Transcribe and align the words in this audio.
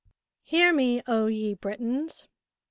EAR 0.51 0.73
me, 0.73 0.99
O 1.05 1.27
ye 1.27 1.53
Britons 1.53 2.27